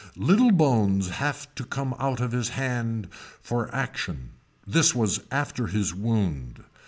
Little 0.17 0.49
bones 0.49 1.09
have 1.09 1.53
to 1.53 1.63
come 1.63 1.93
out 1.99 2.19
of 2.21 2.31
his 2.31 2.49
hand 2.49 3.07
for 3.39 3.71
action 3.71 4.31
this 4.65 4.95
was 4.95 5.19
after 5.29 5.67
his 5.67 5.93
wound. 5.93 6.63